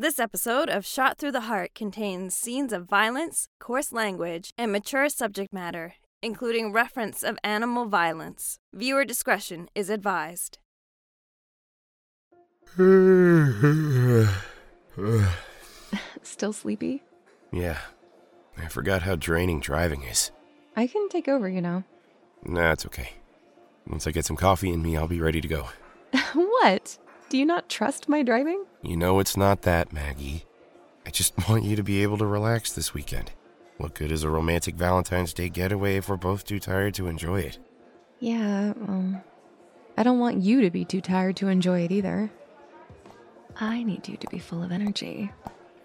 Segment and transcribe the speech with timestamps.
[0.00, 5.08] This episode of Shot Through the Hart contains scenes of violence, coarse language, and mature
[5.08, 8.60] subject matter, including reference of animal violence.
[8.72, 10.58] Viewer discretion is advised.
[16.22, 17.02] Still sleepy?
[17.50, 17.78] yeah,
[18.56, 20.30] I forgot how draining driving is.
[20.76, 21.82] I can take over, you know.
[22.44, 23.14] Nah, it's okay.
[23.84, 25.70] Once I get some coffee in me, I'll be ready to go.
[26.34, 26.98] what?
[27.28, 28.64] Do you not trust my driving?
[28.82, 30.44] You know it's not that, Maggie.
[31.04, 33.32] I just want you to be able to relax this weekend.
[33.76, 37.40] What good is a romantic Valentine's Day getaway if we're both too tired to enjoy
[37.40, 37.58] it?
[38.18, 39.22] Yeah, well,
[39.96, 42.30] I don't want you to be too tired to enjoy it either.
[43.60, 45.30] I need you to be full of energy.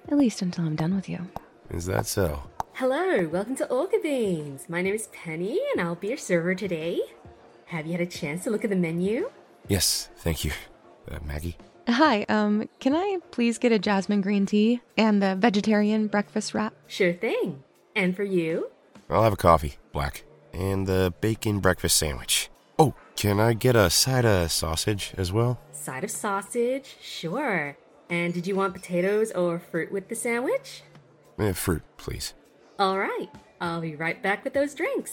[0.07, 1.27] At least until I'm done with you.
[1.69, 2.43] Is that so?
[2.73, 4.69] Hello, welcome to Orca Beans.
[4.69, 7.01] My name is Penny, and I'll be your server today.
[7.65, 9.29] Have you had a chance to look at the menu?
[9.67, 10.51] Yes, thank you.
[11.09, 11.57] Uh, Maggie?
[11.87, 16.73] Hi, um, can I please get a jasmine green tea and the vegetarian breakfast wrap?
[16.87, 17.63] Sure thing.
[17.95, 18.69] And for you?
[19.09, 22.49] I'll have a coffee, black, and the bacon breakfast sandwich.
[22.79, 25.59] Oh, can I get a side of sausage as well?
[25.71, 26.95] Side of sausage?
[27.01, 27.77] Sure.
[28.09, 30.83] And did you want potatoes or fruit with the sandwich?
[31.37, 32.33] Eh, fruit, please.
[32.79, 35.11] All right, I'll be right back with those drinks.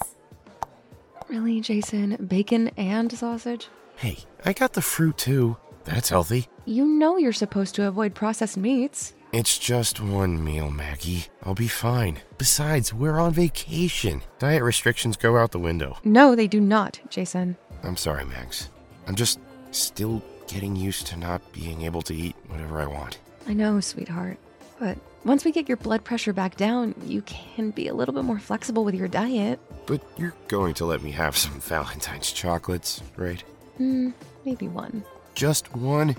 [1.29, 2.17] Really, Jason?
[2.29, 3.69] Bacon and sausage?
[3.97, 5.57] Hey, I got the fruit too.
[5.85, 6.49] That's healthy.
[6.65, 9.15] You know you're supposed to avoid processed meats.
[9.33, 11.27] It's just one meal, Maggie.
[11.45, 12.19] I'll be fine.
[12.37, 14.23] Besides, we're on vacation.
[14.41, 15.99] Diet restrictions go out the window.
[16.03, 17.57] No, they do not, Jason.
[17.85, 18.71] I'm sorry, Max.
[19.07, 19.39] I'm just
[19.71, 23.19] still getting used to not being able to eat whatever I want.
[23.47, 24.37] I know, sweetheart.
[24.81, 28.25] But once we get your blood pressure back down, you can be a little bit
[28.25, 29.61] more flexible with your diet.
[29.87, 33.43] But you're going to let me have some Valentine's chocolates, right?
[33.77, 34.11] Hmm,
[34.45, 35.05] maybe one.
[35.35, 36.17] Just one?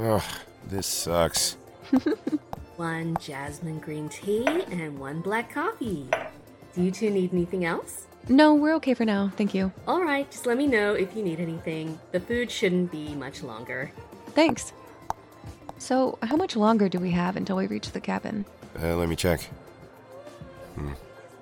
[0.00, 0.22] Ugh,
[0.68, 1.56] this sucks.
[2.76, 6.06] One jasmine green tea and one black coffee.
[6.74, 8.06] Do you two need anything else?
[8.28, 9.32] No, we're okay for now.
[9.34, 9.72] Thank you.
[9.88, 11.98] All right, just let me know if you need anything.
[12.12, 13.90] The food shouldn't be much longer.
[14.34, 14.74] Thanks.
[15.78, 18.44] So, how much longer do we have until we reach the cabin?
[18.78, 19.40] Uh, let me check.
[20.74, 20.92] Hmm.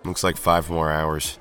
[0.05, 1.41] Looks like five more hours.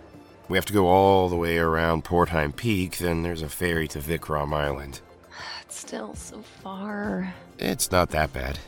[0.49, 3.99] We have to go all the way around Portheim Peak, then there's a ferry to
[3.99, 5.01] Vikram Island.
[5.63, 7.33] It's still so far.
[7.57, 8.59] It's not that bad.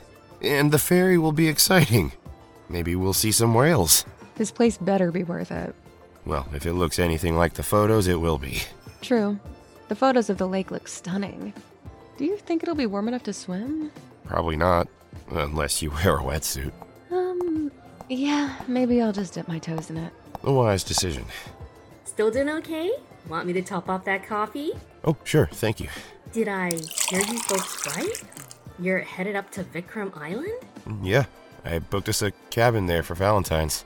[0.41, 2.11] And the ferry will be exciting.
[2.69, 4.05] Maybe we'll see some whales.
[4.35, 5.75] This place better be worth it.
[6.25, 8.63] Well, if it looks anything like the photos, it will be.
[9.01, 9.39] True.
[9.87, 11.53] The photos of the lake look stunning.
[12.17, 13.91] Do you think it'll be warm enough to swim?
[14.23, 14.87] Probably not,
[15.29, 16.71] unless you wear a wetsuit.
[17.11, 17.71] Um,
[18.09, 20.11] yeah, maybe I'll just dip my toes in it.
[20.43, 21.25] A wise decision.
[22.05, 22.91] Still doing okay?
[23.29, 24.71] Want me to top off that coffee?
[25.03, 25.89] Oh, sure, thank you.
[26.35, 28.21] Did I hear you folks right?
[28.77, 30.59] You're headed up to Vikram Island?
[31.01, 31.27] Yeah,
[31.63, 33.85] I booked us a cabin there for Valentine's.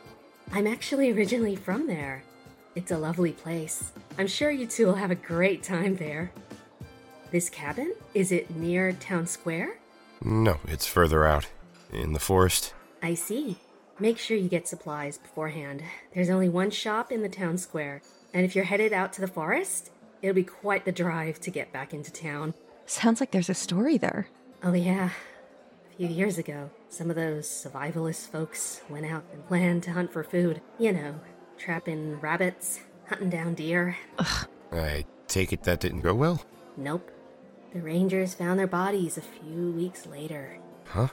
[0.52, 2.24] I'm actually originally from there.
[2.74, 3.92] It's a lovely place.
[4.18, 6.32] I'm sure you two will have a great time there.
[7.30, 7.94] This cabin?
[8.16, 9.78] Is it near town square?
[10.20, 11.46] No, it's further out.
[11.94, 12.74] In the forest.
[13.04, 13.60] I see.
[14.00, 15.84] Make sure you get supplies beforehand.
[16.16, 18.02] There's only one shop in the town square,
[18.34, 21.72] and if you're headed out to the forest, it'll be quite the drive to get
[21.72, 22.54] back into town.
[22.86, 24.28] Sounds like there's a story there.
[24.64, 25.10] Oh, yeah.
[25.92, 30.12] A few years ago, some of those survivalist folks went out and planned to hunt
[30.12, 30.62] for food.
[30.78, 31.16] You know,
[31.58, 33.98] trapping rabbits, hunting down deer.
[34.18, 34.48] Ugh.
[34.72, 36.44] I take it that didn't go well?
[36.78, 37.12] Nope.
[37.74, 40.58] The rangers found their bodies a few weeks later.
[40.86, 41.10] Huh?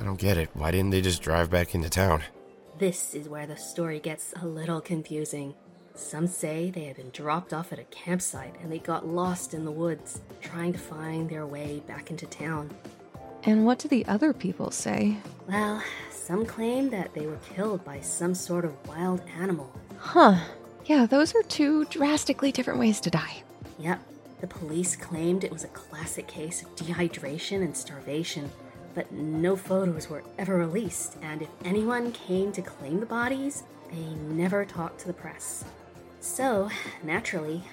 [0.00, 0.50] I don't get it.
[0.54, 2.22] Why didn't they just drive back into town?
[2.78, 5.54] This is where the story gets a little confusing.
[5.94, 9.64] Some say they had been dropped off at a campsite and they got lost in
[9.64, 12.70] the woods, trying to find their way back into town.
[13.44, 15.16] And what do the other people say?
[15.48, 19.72] Well, some claim that they were killed by some sort of wild animal.
[19.98, 20.36] Huh.
[20.86, 23.42] Yeah, those are two drastically different ways to die.
[23.78, 24.00] Yep,
[24.40, 28.50] the police claimed it was a classic case of dehydration and starvation,
[28.94, 34.14] but no photos were ever released, and if anyone came to claim the bodies, they
[34.34, 35.64] never talked to the press.
[36.26, 36.70] So,
[37.02, 37.64] naturally,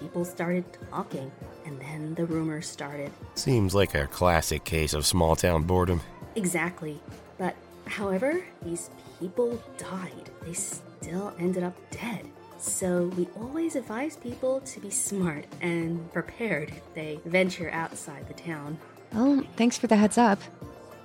[0.00, 1.30] people started talking,
[1.66, 3.12] and then the rumors started.
[3.34, 6.00] Seems like a classic case of small town boredom.
[6.34, 7.00] Exactly.
[7.36, 7.54] But,
[7.86, 8.88] however, these
[9.20, 10.30] people died.
[10.46, 12.26] They still ended up dead.
[12.58, 18.34] So, we always advise people to be smart and prepared if they venture outside the
[18.34, 18.78] town.
[19.12, 20.40] Well, thanks for the heads up.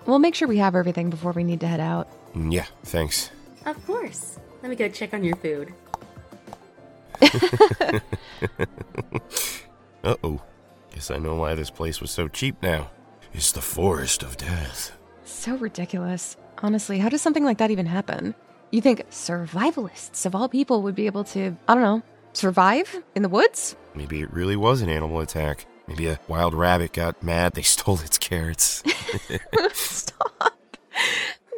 [0.06, 2.08] We'll make sure we have everything before we need to head out.
[2.34, 3.30] Mm, Yeah, thanks.
[3.66, 4.40] Of course.
[4.62, 5.74] Let me go check on your food.
[10.04, 10.42] Uh oh.
[10.94, 12.92] Guess I know why this place was so cheap now.
[13.34, 14.92] It's the forest of death.
[15.24, 16.36] So ridiculous.
[16.58, 18.36] Honestly, how does something like that even happen?
[18.72, 22.02] You think survivalists of all people would be able to, I don't know,
[22.34, 23.76] survive in the woods?
[23.96, 25.66] Maybe it really was an animal attack.
[25.88, 28.84] Maybe a wild rabbit got mad they stole its carrots.
[29.74, 30.58] Stop.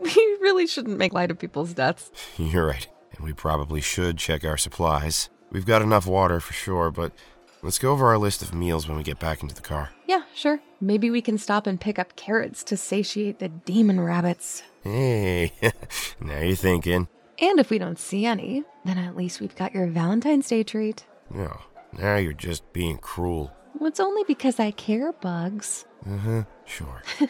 [0.02, 2.12] We really shouldn't make light of people's deaths.
[2.38, 2.88] You're right.
[3.16, 5.30] And we probably should check our supplies.
[5.52, 7.12] We've got enough water for sure, but
[7.62, 9.92] let's go over our list of meals when we get back into the car.
[10.08, 10.60] Yeah, sure.
[10.82, 14.64] Maybe we can stop and pick up carrots to satiate the demon rabbits.
[14.84, 15.52] Hey,
[16.20, 17.08] now you're thinking.
[17.40, 21.06] And if we don't see any, then at least we've got your Valentine's Day treat.
[21.30, 21.62] No,
[21.98, 23.52] now you're just being cruel.
[23.78, 25.86] Well, it's only because I care, Bugs.
[26.06, 27.04] Uh huh, sure.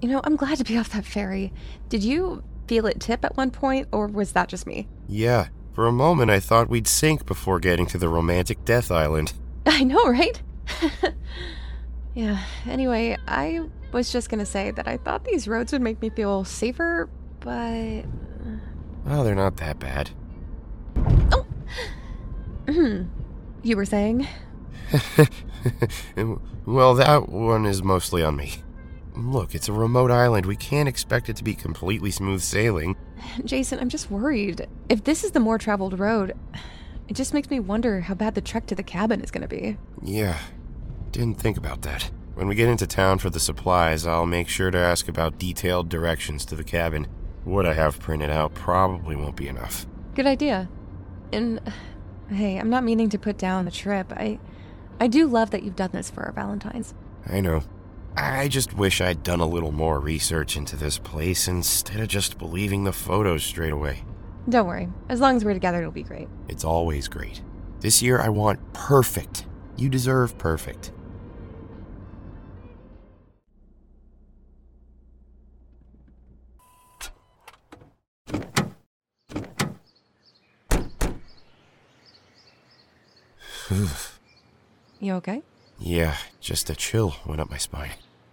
[0.00, 1.52] You know, I'm glad to be off that ferry.
[1.88, 4.86] Did you feel it tip at one point, or was that just me?
[5.08, 9.32] Yeah, for a moment I thought we'd sink before getting to the romantic Death Island.
[9.66, 10.40] I know, right?
[12.14, 13.62] yeah, anyway, I
[13.92, 17.08] was just gonna say that I thought these roads would make me feel safer,
[17.40, 18.04] but.
[19.06, 20.10] Oh, they're not that bad.
[22.68, 23.04] Hmm.
[23.62, 24.28] You were saying?
[26.66, 28.62] well, that one is mostly on me.
[29.18, 30.46] Look, it's a remote island.
[30.46, 32.96] We can't expect it to be completely smooth sailing.
[33.44, 34.68] Jason, I'm just worried.
[34.88, 36.34] If this is the more traveled road,
[37.08, 39.76] it just makes me wonder how bad the trek to the cabin is gonna be.
[40.02, 40.38] Yeah,
[41.10, 42.10] didn't think about that.
[42.34, 45.88] When we get into town for the supplies, I'll make sure to ask about detailed
[45.88, 47.08] directions to the cabin.
[47.42, 49.84] What I have printed out probably won't be enough.
[50.14, 50.68] Good idea.
[51.32, 51.60] And
[52.30, 54.12] hey, I'm not meaning to put down the trip.
[54.12, 54.38] I
[55.00, 56.94] I do love that you've done this for our Valentines.
[57.26, 57.62] I know.
[58.16, 62.38] I just wish I'd done a little more research into this place instead of just
[62.38, 64.04] believing the photos straight away.
[64.48, 64.88] Don't worry.
[65.08, 66.28] As long as we're together, it'll be great.
[66.48, 67.42] It's always great.
[67.80, 69.44] This year, I want perfect.
[69.76, 70.90] You deserve perfect.
[85.00, 85.42] you okay?
[85.78, 87.92] Yeah, just a chill went up my spine.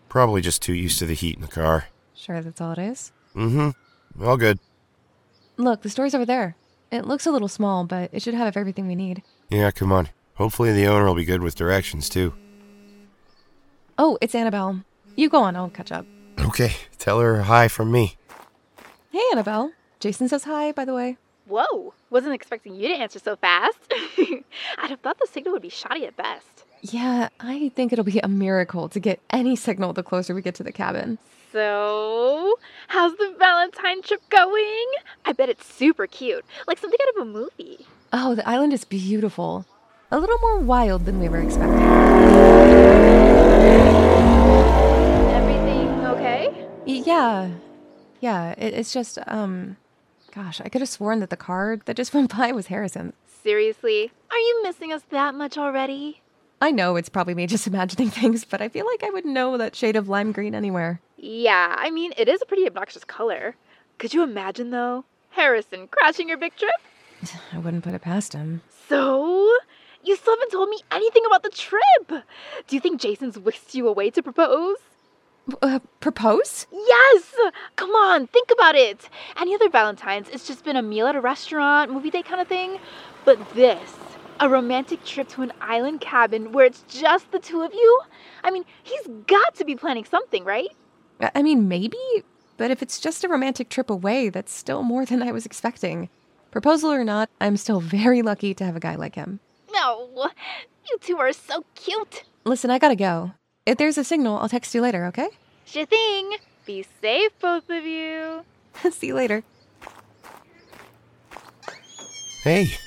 [0.09, 1.85] Probably just too used to the heat in the car.
[2.13, 3.11] Sure that's all it is?
[3.35, 3.73] Mm
[4.15, 4.23] hmm.
[4.23, 4.59] All good.
[5.57, 6.55] Look, the store's over there.
[6.91, 9.23] It looks a little small, but it should have everything we need.
[9.49, 10.09] Yeah, come on.
[10.35, 12.33] Hopefully the owner will be good with directions, too.
[13.97, 14.81] Oh, it's Annabelle.
[15.15, 16.05] You go on, I'll catch up.
[16.39, 18.17] Okay, tell her hi from me.
[19.11, 19.71] Hey, Annabelle.
[19.99, 21.17] Jason says hi, by the way.
[21.47, 23.77] Whoa, wasn't expecting you to answer so fast.
[24.77, 26.54] I'd have thought the signal would be shoddy at best.
[26.92, 30.54] Yeah, I think it'll be a miracle to get any signal the closer we get
[30.56, 31.18] to the cabin.
[31.51, 34.86] So, how's the Valentine trip going?
[35.25, 37.88] I bet it's super cute, like something out of a movie.
[38.13, 39.65] Oh, the island is beautiful.
[40.12, 41.82] A little more wild than we were expecting.
[45.32, 46.68] Everything okay?
[46.86, 47.50] Yeah.
[48.20, 49.77] Yeah, it, it's just, um,
[50.34, 53.13] gosh, I could have sworn that the car that just went by was Harrison.
[53.42, 56.22] Seriously, are you missing us that much already?
[56.65, 59.55] I know it's probably me just imagining things, but I feel like I would know
[59.57, 61.00] that shade of lime green anywhere.
[61.15, 63.55] Yeah, I mean, it is a pretty obnoxious color.
[64.00, 65.05] Could you imagine, though?
[65.29, 66.72] Harrison crashing your big trip?
[67.53, 68.62] I wouldn't put it past him.
[68.89, 69.48] So?
[70.03, 72.24] You still haven't told me anything about the trip!
[72.67, 74.77] Do you think Jason's whisked you away to propose?
[75.62, 76.65] Uh, propose?
[76.72, 77.36] Yes!
[77.75, 79.07] Come on, think about it!
[79.39, 82.48] Any other Valentine's, it's just been a meal at a restaurant, movie day kind of
[82.48, 82.79] thing.
[83.24, 83.91] But this,
[84.39, 88.01] a romantic trip to an island cabin where it's just the two of you?
[88.44, 90.70] I mean, he's got to be planning something, right?
[91.20, 91.98] I I mean, maybe,
[92.58, 96.10] but if it's just a romantic trip away, that's still more than I was expecting.
[96.51, 99.39] Proposal or not, I'm still very lucky to have a guy like him.
[99.74, 100.10] No,
[100.89, 102.24] you two are so cute.
[102.46, 103.34] Listen, I gotta go.
[103.65, 105.30] If there's a signal, I'll text you later, okay?
[105.65, 106.36] Sure thing.
[106.65, 108.44] Be safe, both of you.
[108.92, 109.44] See you later.
[112.44, 112.77] Hey,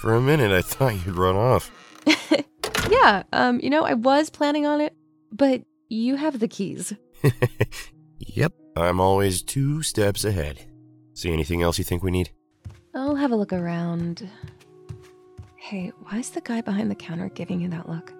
[0.00, 1.70] for a minute I thought you'd run off.
[2.90, 4.96] Yeah, um, you know, I was planning on it,
[5.30, 6.92] but you have the keys.
[8.18, 10.60] Yep, I'm always two steps ahead.
[11.14, 12.30] See anything else you think we need?
[12.94, 14.28] I'll have a look around.
[15.56, 18.12] Hey, why is the guy behind the counter giving you that look?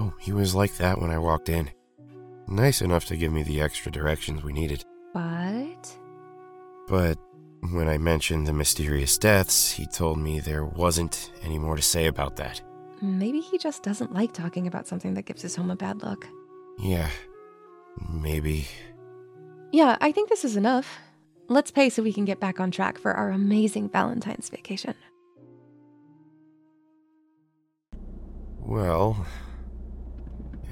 [0.00, 1.70] Oh, he was like that when I walked in.
[2.48, 4.84] Nice enough to give me the extra directions we needed.
[5.14, 5.96] But.
[6.88, 7.18] But
[7.72, 12.06] when I mentioned the mysterious deaths, he told me there wasn't any more to say
[12.06, 12.60] about that.
[13.00, 16.26] Maybe he just doesn't like talking about something that gives his home a bad look.
[16.78, 17.08] Yeah,
[18.10, 18.66] maybe.
[19.72, 20.98] Yeah, I think this is enough.
[21.48, 24.94] Let's pay so we can get back on track for our amazing Valentine's vacation.
[28.60, 29.26] Well,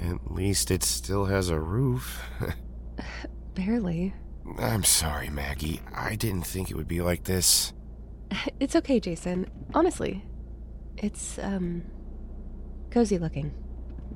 [0.02, 2.22] at least it still has a roof.
[3.54, 4.14] Barely.
[4.58, 5.80] I'm sorry, Maggie.
[5.94, 7.72] I didn't think it would be like this.
[8.60, 9.46] It's okay, Jason.
[9.74, 10.24] Honestly,
[10.96, 11.82] it's, um,
[12.90, 13.52] cozy looking.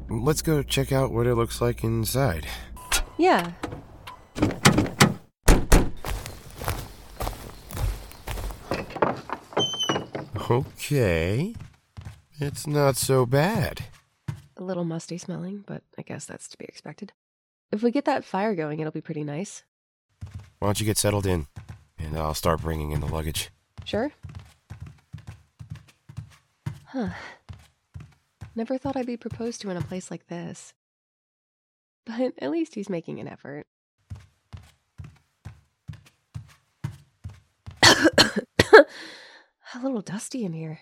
[0.09, 2.47] Let's go check out what it looks like inside.
[3.19, 3.53] Yeah.
[10.49, 11.55] Okay.
[12.39, 13.87] It's not so bad.
[14.57, 17.13] A little musty smelling, but I guess that's to be expected.
[17.73, 19.65] If we get that fire going, it'll be pretty nice.
[20.67, 21.47] Why don't you get settled in?
[21.97, 23.51] And I'll start bringing in the luggage.
[23.85, 24.11] Sure.
[26.87, 27.11] Huh.
[28.57, 30.75] Never thought I'd be proposed to in a place like this.
[32.05, 33.69] But at least he's making an effort.
[37.85, 38.87] a
[39.81, 40.81] little dusty in here.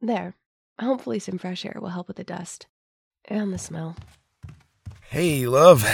[0.00, 0.36] There.
[0.80, 2.68] Hopefully, some fresh air will help with the dust
[3.24, 3.96] and the smell.
[5.10, 5.84] Hey, love.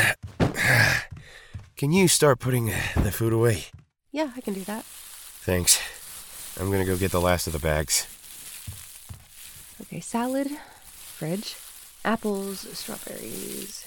[1.78, 3.64] Can you start putting the food away?
[4.12, 4.84] Yeah, I can do that.
[4.84, 5.80] Thanks.
[6.60, 8.06] I'm gonna go get the last of the bags.
[9.80, 10.48] Okay, salad,
[10.84, 11.56] fridge,
[12.04, 13.86] apples, strawberries,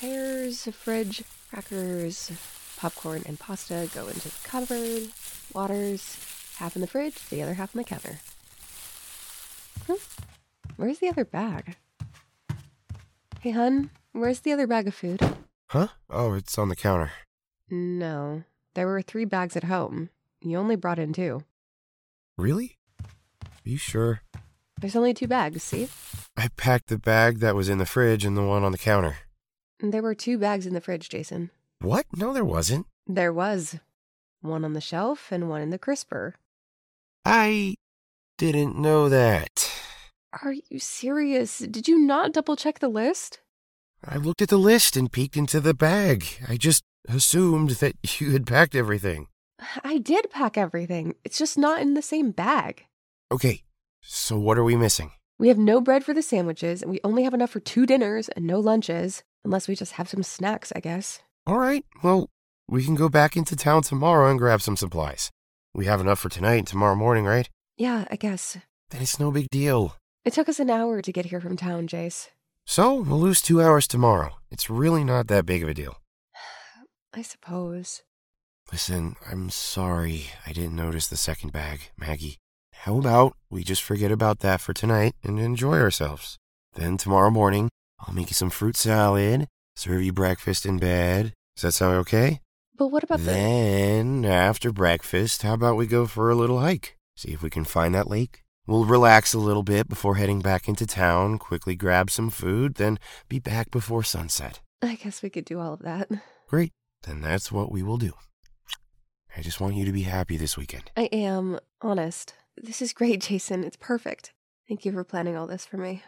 [0.00, 2.32] pears, fridge, crackers,
[2.78, 5.10] popcorn, and pasta go into the cupboard.
[5.52, 6.16] Waters,
[6.56, 8.20] half in the fridge, the other half in the counter.
[9.86, 9.96] Huh?
[10.76, 11.76] Where's the other bag?
[13.40, 15.20] Hey, hun, where's the other bag of food?
[15.68, 15.88] Huh?
[16.08, 17.12] Oh, it's on the counter.
[17.68, 18.44] No,
[18.74, 20.10] there were three bags at home.
[20.40, 21.42] You only brought in two.
[22.38, 22.78] Really?
[23.42, 24.22] Are you sure?
[24.80, 25.88] There's only two bags, see?
[26.36, 29.18] I packed the bag that was in the fridge and the one on the counter.
[29.80, 31.50] There were two bags in the fridge, Jason.
[31.80, 32.06] What?
[32.16, 32.86] No, there wasn't.
[33.06, 33.78] There was.
[34.40, 36.34] One on the shelf and one in the crisper.
[37.24, 37.76] I
[38.36, 39.70] didn't know that.
[40.42, 41.58] Are you serious?
[41.58, 43.40] Did you not double check the list?
[44.06, 46.26] I looked at the list and peeked into the bag.
[46.48, 49.28] I just assumed that you had packed everything.
[49.82, 51.14] I did pack everything.
[51.24, 52.84] It's just not in the same bag.
[53.32, 53.62] Okay,
[54.02, 55.12] So, what are we missing?
[55.38, 58.28] We have no bread for the sandwiches, and we only have enough for two dinners
[58.28, 61.20] and no lunches, unless we just have some snacks, I guess.
[61.46, 62.28] All right, well,
[62.68, 65.30] we can go back into town tomorrow and grab some supplies.
[65.74, 67.48] We have enough for tonight and tomorrow morning, right?
[67.76, 68.58] Yeah, I guess.
[68.90, 69.96] Then it's no big deal.
[70.24, 72.28] It took us an hour to get here from town, Jace.
[72.66, 74.36] So, we'll lose two hours tomorrow.
[74.50, 76.00] It's really not that big of a deal.
[77.14, 78.02] I suppose.
[78.72, 82.38] Listen, I'm sorry I didn't notice the second bag, Maggie.
[82.72, 86.38] How about we just forget about that for tonight and enjoy ourselves?
[86.74, 87.68] Then tomorrow morning,
[88.00, 91.34] I'll make you some fruit salad, serve you breakfast in bed.
[91.56, 92.40] Does that sound okay?
[92.76, 93.26] But what about the.
[93.26, 96.96] Then, after breakfast, how about we go for a little hike?
[97.16, 98.43] See if we can find that lake.
[98.66, 102.98] We'll relax a little bit before heading back into town, quickly grab some food, then
[103.28, 104.60] be back before sunset.
[104.80, 106.08] I guess we could do all of that.
[106.48, 106.72] Great.
[107.02, 108.12] Then that's what we will do.
[109.36, 110.90] I just want you to be happy this weekend.
[110.96, 112.34] I am, honest.
[112.56, 113.64] This is great, Jason.
[113.64, 114.32] It's perfect.
[114.66, 116.02] Thank you for planning all this for me.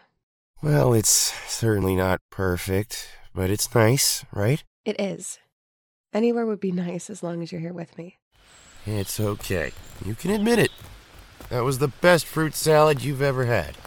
[0.63, 4.63] Well, it's certainly not perfect, but it's nice, right?
[4.83, 5.37] It is.
[6.11, 8.17] Anywhere would be nice as long as you're here with me.
[8.87, 9.73] It's okay.
[10.03, 10.71] You can admit it.
[11.49, 13.77] That was the best fruit salad you've ever had.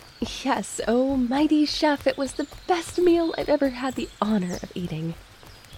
[0.45, 4.73] Yes, oh mighty chef, it was the best meal I've ever had the honor of
[4.75, 5.15] eating.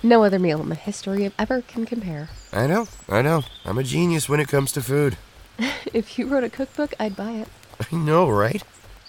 [0.03, 2.29] No other meal in the history of ever can compare.
[2.53, 3.43] I know, I know.
[3.65, 5.17] I'm a genius when it comes to food.
[5.93, 7.49] If you wrote a cookbook, I'd buy it.
[7.79, 8.63] I know, right?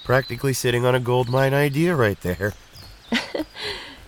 [0.04, 2.54] Practically sitting on a gold mine idea right there.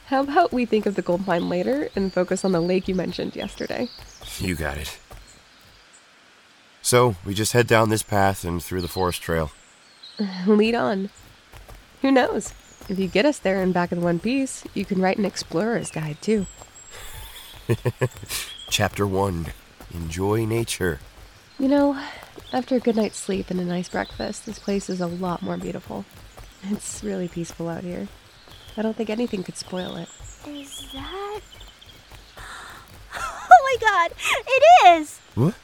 [0.08, 2.96] How about we think of the gold mine later and focus on the lake you
[2.96, 3.90] mentioned yesterday?
[4.40, 5.00] You got it.
[6.86, 9.52] So, we just head down this path and through the forest trail.
[10.46, 11.10] Lead on.
[12.04, 12.54] Who knows?
[12.88, 15.90] If you get us there and back in one piece, you can write an explorer's
[15.90, 16.46] guide too.
[18.70, 19.48] Chapter 1
[19.96, 21.00] Enjoy Nature.
[21.58, 22.00] You know,
[22.54, 25.58] after a good night's sleep and a nice breakfast, this place is a lot more
[25.58, 26.06] beautiful.
[26.70, 28.08] It's really peaceful out here.
[28.78, 30.10] I don't think anything could spoil it.
[30.48, 31.42] Is that.
[33.18, 34.12] Oh my god!
[34.48, 35.20] It is!
[35.34, 35.56] What?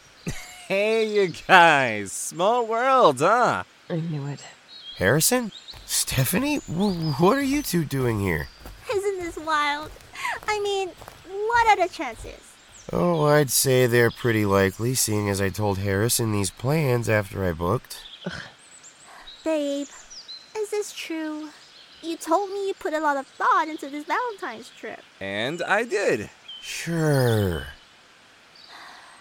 [0.71, 2.13] Hey, you guys.
[2.13, 3.63] Small world, huh?
[3.89, 4.41] I knew it.
[4.95, 5.51] Harrison?
[5.85, 6.61] Stephanie?
[6.65, 8.47] W- what are you two doing here?
[8.89, 9.91] Isn't this wild?
[10.47, 10.87] I mean,
[11.27, 12.53] what are the chances?
[12.89, 17.51] Oh, I'd say they're pretty likely, seeing as I told Harrison these plans after I
[17.51, 17.97] booked.
[18.25, 18.41] Ugh.
[19.43, 19.87] Babe,
[20.57, 21.49] is this true?
[22.01, 25.01] You told me you put a lot of thought into this Valentine's trip.
[25.19, 26.29] And I did.
[26.61, 27.67] Sure.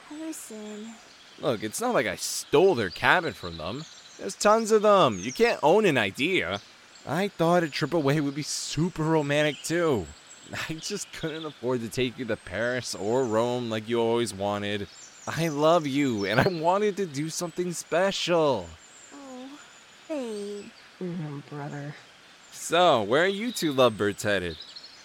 [0.08, 0.94] Harrison.
[1.40, 3.84] Look, it's not like I stole their cabin from them.
[4.18, 5.18] There's tons of them.
[5.18, 6.60] You can't own an idea.
[7.06, 10.06] I thought a trip away would be super romantic too.
[10.68, 14.88] I just couldn't afford to take you to Paris or Rome like you always wanted.
[15.26, 18.66] I love you and I wanted to do something special.
[19.14, 19.48] Oh,
[20.08, 20.64] babe.
[21.00, 21.94] Mm, brother.
[22.52, 24.58] So, where are you two lovebirds headed?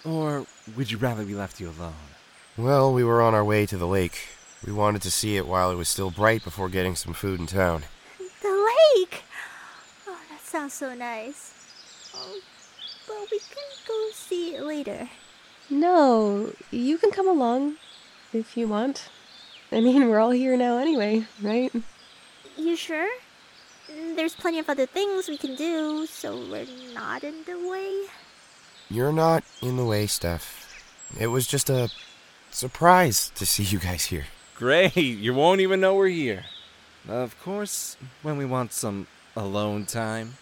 [0.03, 0.45] Or
[0.75, 1.93] would you rather we left you alone?
[2.57, 4.34] Well, we were on our way to the lake.
[4.63, 7.47] We wanted to see it while it was still bright before getting some food in
[7.47, 7.83] town.
[8.41, 8.49] The
[8.95, 9.23] lake!
[10.07, 11.53] Oh, that sounds so nice.
[12.15, 12.39] Oh,
[13.07, 15.09] but we can go see it later.
[15.69, 17.77] No, you can come along
[18.33, 19.09] if you want.
[19.71, 21.71] I mean, we're all here now anyway, right?
[22.55, 23.09] You sure?
[24.15, 28.05] There's plenty of other things we can do, so we're not in the way.
[28.89, 30.83] You're not in the way, Steph.
[31.19, 31.89] It was just a
[32.51, 34.25] surprise to see you guys here.
[34.55, 36.45] Great, you won't even know we're here.
[37.09, 40.35] Of course, when we want some alone time,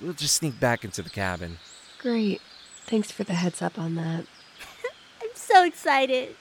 [0.00, 1.58] we'll just sneak back into the cabin.
[1.98, 2.42] Great.
[2.84, 4.26] Thanks for the heads up on that.
[5.22, 6.36] I'm so excited.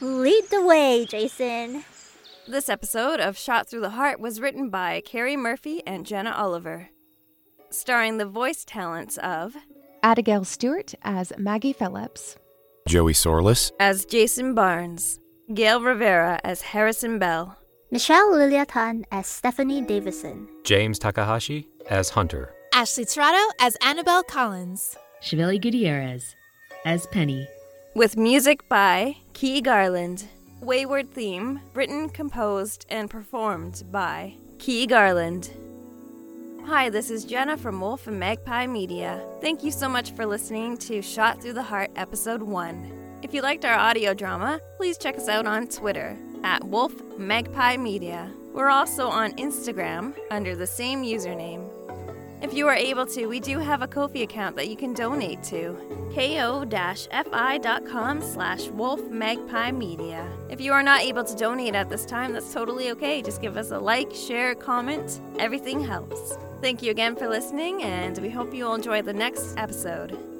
[0.00, 1.84] Lead the way, Jason.
[2.48, 6.90] This episode of Shot Through the Hart was written by Carrie Murphy and Jenna Oliver,
[7.70, 9.56] starring the voice talents of
[10.02, 12.36] Abigail Stewart as Maggie Philips.
[12.86, 15.18] Joey Sorless, as Jason Barnes,
[15.54, 17.56] Gail Rivera as Harrison Bell,
[17.90, 20.48] Michelle Liliatan as Stephanie Davisson.
[20.64, 22.52] James Takahashi as Hunter.
[22.74, 24.96] Ashley Tirado as Annabelle Collins.
[25.22, 26.34] Chevelle Gutierrez
[26.84, 27.46] as Penny.
[27.94, 30.24] with music by Key Garland.
[30.60, 35.50] Wayward theme, written, composed, and performed by Key Garland.
[36.64, 39.24] Hi, this is Jenna from Wolf and Magpie Media.
[39.40, 43.05] Thank you so much for listening to Shot Through the Hart Episode 1.
[43.22, 47.76] If you liked our audio drama, please check us out on Twitter at Wolf Magpie
[47.76, 48.30] Media.
[48.52, 51.68] We're also on Instagram under the same username.
[52.42, 55.42] If you are able to, we do have a Ko-fi account that you can donate
[55.44, 55.74] to.
[56.14, 60.50] ko-fi.com slash wolfmagpiemedia.
[60.50, 63.22] If you are not able to donate at this time, that's totally okay.
[63.22, 65.20] Just give us a like, share, comment.
[65.38, 66.36] Everything helps.
[66.60, 70.35] Thank you again for listening, and we hope you will enjoy the next episode.